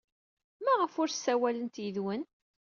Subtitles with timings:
[0.63, 2.23] Maɣef ur ssawalent ed yiwen?